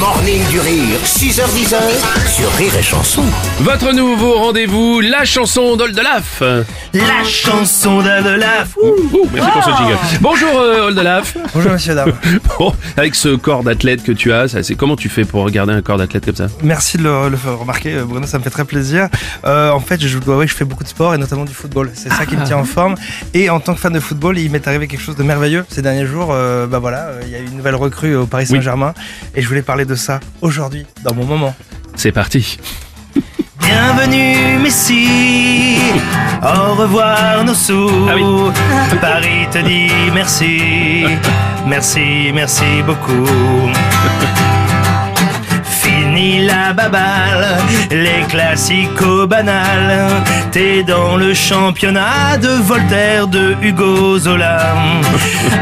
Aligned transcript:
Morning 0.00 0.42
du 0.48 0.58
rire, 0.60 0.98
6h10 1.04 1.74
sur 2.26 2.50
Rire 2.52 2.74
et 2.76 2.82
Chanson. 2.82 3.22
Votre 3.60 3.92
nouveau 3.92 4.34
rendez-vous, 4.34 5.00
la 5.00 5.26
chanson 5.26 5.76
d'Oldelaf. 5.76 6.42
La 6.94 7.22
chanson 7.24 8.02
d'Adelaf. 8.02 8.76
Ouh, 8.82 9.28
merci 9.32 9.50
pour 9.52 9.62
ce 9.62 9.70
jingle. 9.70 9.98
Bonjour 10.20 10.48
euh, 10.58 10.88
Oldelaf. 10.88 11.36
Bonjour 11.54 11.72
monsieur 11.72 11.94
dame. 11.94 12.12
Bon, 12.58 12.74
avec 12.96 13.14
ce 13.14 13.36
corps 13.36 13.62
d'athlète 13.62 14.02
que 14.02 14.12
tu 14.12 14.32
as, 14.32 14.48
ça, 14.48 14.62
c'est 14.62 14.74
comment 14.74 14.96
tu 14.96 15.08
fais 15.08 15.24
pour 15.24 15.44
regarder 15.44 15.72
un 15.72 15.82
corps 15.82 15.98
d'athlète 15.98 16.24
comme 16.24 16.34
ça? 16.34 16.48
Merci 16.62 16.98
de 16.98 17.04
le, 17.04 17.28
le 17.28 17.36
faire 17.36 17.58
remarquer 17.58 17.94
euh, 17.94 18.04
Bruno, 18.04 18.26
ça 18.26 18.38
me 18.38 18.42
fait 18.42 18.50
très 18.50 18.64
plaisir. 18.64 19.08
Euh, 19.44 19.70
en 19.70 19.80
fait, 19.80 20.04
je 20.04 20.18
dois 20.18 20.34
avouer 20.34 20.46
que 20.46 20.52
je 20.52 20.56
fais 20.56 20.64
beaucoup 20.64 20.82
de 20.82 20.88
sport 20.88 21.14
et 21.14 21.18
notamment 21.18 21.44
du 21.44 21.54
football. 21.54 21.90
C'est 21.94 22.12
ça 22.12 22.26
qui 22.26 22.36
me 22.36 22.44
tient 22.44 22.56
en 22.58 22.64
forme. 22.64 22.96
Et 23.34 23.50
en 23.50 23.60
tant 23.60 23.74
que 23.74 23.80
fan 23.80 23.92
de 23.92 24.00
football, 24.00 24.38
il 24.38 24.50
m'est 24.50 24.66
arrivé 24.66 24.88
quelque 24.88 25.02
chose 25.02 25.16
de 25.16 25.22
merveilleux 25.22 25.64
ces 25.68 25.82
derniers 25.82 26.06
jours. 26.06 26.30
Euh, 26.32 26.66
bah 26.66 26.78
voilà, 26.80 27.04
euh, 27.04 27.20
il 27.24 27.30
y 27.30 27.34
a 27.36 27.38
eu 27.38 27.44
une 27.46 27.56
nouvelle 27.56 27.76
recrue 27.76 28.16
au 28.16 28.26
Paris 28.26 28.46
Saint-Germain 28.46 28.94
et 29.36 29.42
je 29.42 29.48
voulais 29.48 29.62
parler 29.62 29.84
de 29.84 29.89
ça 29.94 30.20
aujourd'hui 30.40 30.86
dans 31.04 31.14
mon 31.14 31.24
moment. 31.24 31.54
C'est 31.96 32.12
parti. 32.12 32.58
Bienvenue 33.60 34.58
Messi, 34.62 35.78
au 36.42 36.74
revoir 36.74 37.44
nos 37.44 37.54
sous. 37.54 38.08
Ah 38.08 38.14
oui. 38.16 38.24
Paris 39.00 39.46
te 39.52 39.58
dit 39.58 39.92
merci, 40.12 41.04
merci, 41.66 42.32
merci 42.32 42.82
beaucoup. 42.84 43.26
La 46.70 46.74
baballe, 46.74 47.58
les 47.90 48.24
classicos 48.28 49.26
banals. 49.26 50.22
T'es 50.52 50.84
dans 50.84 51.16
le 51.16 51.34
championnat 51.34 52.36
de 52.40 52.46
Voltaire, 52.46 53.26
de 53.26 53.56
Hugo 53.60 54.16
Zola. 54.20 54.76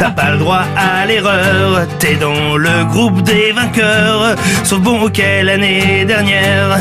T'as 0.00 0.10
pas 0.10 0.32
le 0.32 0.38
droit 0.38 0.64
à 0.76 1.06
l'erreur, 1.06 1.86
t'es 2.00 2.16
dans 2.16 2.56
le 2.56 2.84
groupe 2.86 3.22
des 3.22 3.52
vainqueurs. 3.52 4.34
Sauf 4.64 4.80
bon, 4.80 5.02
ok, 5.02 5.22
l'année 5.44 6.04
dernière, 6.04 6.78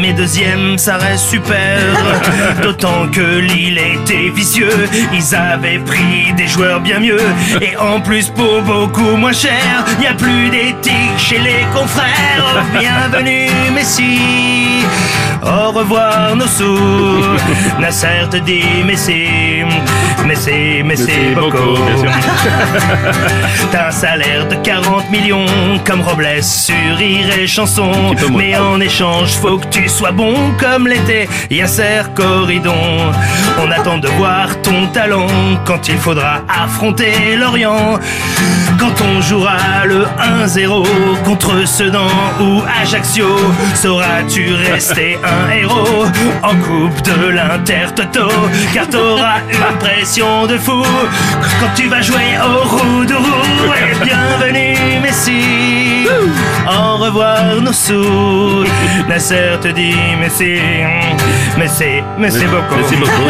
mais 0.00 0.14
deuxième, 0.14 0.78
ça 0.78 0.96
reste 0.96 1.28
super. 1.28 1.76
D'autant 2.62 3.08
que 3.12 3.40
Lille 3.40 3.78
était 3.78 4.30
vicieux, 4.30 4.88
ils 5.12 5.34
avaient 5.34 5.80
pris 5.80 6.32
des 6.34 6.46
joueurs 6.46 6.80
bien 6.80 6.98
mieux. 6.98 7.20
Et 7.60 7.76
en 7.76 8.00
plus, 8.00 8.30
pour 8.30 8.62
beaucoup 8.62 9.16
moins 9.16 9.34
cher, 9.34 9.84
y 10.02 10.06
a 10.06 10.14
plus 10.14 10.48
d'éthique 10.48 11.18
chez 11.18 11.38
les 11.38 11.66
confrères. 11.74 12.64
Bienvenue, 12.78 13.50
Messi. 13.70 14.18
Au 15.42 15.70
revoir, 15.70 16.34
nos 16.34 16.46
sous. 16.46 17.22
Nasser 17.80 18.28
te 18.30 18.38
dit 18.38 18.82
Messi. 18.84 19.62
Messi, 20.26 20.82
Messi, 20.82 21.34
beaucoup. 21.34 21.78
T'as 23.70 23.88
un 23.88 23.90
salaire 23.90 24.48
de 24.48 24.56
40 24.56 25.10
millions 25.10 25.46
comme 25.86 26.00
Robles 26.00 26.42
sur 26.42 26.74
Rire 26.96 27.38
et 27.38 27.46
Chanson. 27.46 27.92
Mais 28.36 28.56
en 28.56 28.80
échange, 28.80 29.34
faut 29.34 29.58
que 29.58 29.68
tu 29.68 29.88
sois 29.88 30.10
bon 30.10 30.34
comme 30.58 30.88
l'était 30.88 31.28
Yasser 31.50 32.02
Corridon. 32.14 33.12
On 33.62 33.70
attend 33.70 33.98
de 33.98 34.08
voir 34.08 34.60
ton 34.62 34.88
talent 34.88 35.28
quand 35.64 35.88
il 35.88 35.98
faudra 35.98 36.42
affronter 36.48 37.36
l'Orient. 37.36 38.00
Quand 38.78 38.94
on 39.04 39.20
jouera 39.20 39.84
le 39.84 40.06
1-0 40.44 40.84
contre 41.24 41.66
Sedan 41.66 42.08
ou 42.40 42.62
Ajaccio, 42.82 43.26
sauras-tu 43.74 44.54
rester 44.54 45.18
un 45.24 45.50
héros 45.50 46.06
en 46.42 46.56
coupe 46.56 47.02
de 47.02 47.28
l'Inter-Toto? 47.28 48.28
Car 48.72 48.88
t'auras 48.88 49.40
une 49.50 49.78
pression 49.78 50.46
de 50.46 50.58
fou 50.58 50.82
quand 51.60 51.74
tu 51.74 51.88
vas 51.88 52.02
jouer 52.02 52.36
au 52.42 52.68
roue 52.68 53.04
de 53.04 53.14
roue. 53.14 53.55
Revoir 57.06 57.60
nos 57.62 57.72
sous. 57.72 58.64
Nasser 59.08 59.58
te 59.60 59.68
dit 59.68 59.94
Messi, 60.20 60.58
Messi, 61.56 62.02
Messi 62.18 62.44
beaucoup. 62.46 62.76
Merci 62.76 62.96
beaucoup. 62.96 63.28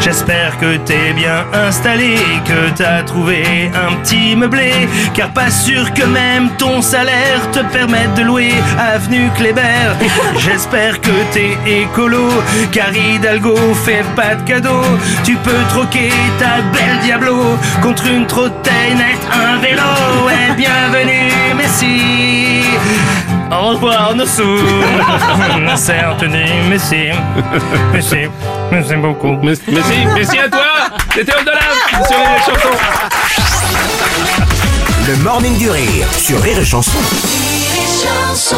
J'espère 0.00 0.58
que 0.58 0.76
t'es 0.78 1.12
bien 1.12 1.44
installé, 1.52 2.16
que 2.44 2.70
t'as 2.76 3.02
trouvé 3.02 3.70
un 3.74 3.96
petit 3.96 4.36
meublé, 4.36 4.72
car 5.14 5.30
pas 5.30 5.50
sûr 5.50 5.92
que 5.94 6.04
même 6.04 6.50
ton 6.56 6.82
salaire 6.82 7.40
te 7.52 7.60
permette 7.72 8.14
de 8.14 8.22
louer 8.22 8.54
Avenue 8.78 9.30
Kléber. 9.36 9.96
J'espère 10.38 11.00
que 11.00 11.10
t'es 11.32 11.56
écolo, 11.66 12.28
car 12.70 12.94
Hidalgo 12.94 13.56
fait 13.84 14.04
pas 14.14 14.34
de 14.36 14.42
cadeau. 14.42 14.82
Tu 15.24 15.36
peux 15.36 15.62
troquer 15.68 16.12
ta 16.38 16.60
belle 16.72 16.98
Diablo 17.02 17.56
contre 17.82 18.06
une 18.06 18.26
trottinette, 18.26 19.26
un 19.32 19.58
vélo. 19.58 19.82
Et 20.30 20.54
bienvenue 20.54 21.31
Messi. 21.31 21.31
Au 23.62 23.68
revoir 23.68 24.16
nos 24.16 24.26
sous. 24.26 24.42
Nasser 25.60 26.02
te 26.18 26.24
dit 26.24 26.68
Messi, 26.68 27.10
Messi, 27.92 28.28
Messi 28.72 28.96
beaucoup. 28.96 29.38
Merci, 29.40 29.62
merci, 29.68 30.04
merci 30.16 30.38
à 30.40 30.48
toi. 30.48 30.66
C'était 31.14 31.32
Oldelaf 31.32 31.78
sur 32.08 32.18
les 32.18 32.40
chansons. 32.44 32.76
Le 35.06 35.16
morning 35.22 35.56
du 35.58 35.70
rire 35.70 36.08
sur 36.12 36.42
Rire 36.42 36.58
et 36.58 36.64
Chanson. 36.64 36.98
Rire 36.98 37.84
et 37.84 38.04
chanson 38.04 38.56